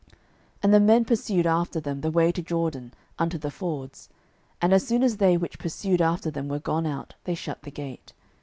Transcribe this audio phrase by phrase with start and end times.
[0.07, 0.19] 06:002:007
[0.63, 4.09] And the men pursued after them the way to Jordan unto the fords:
[4.59, 7.69] and as soon as they which pursued after them were gone out, they shut the
[7.69, 8.11] gate.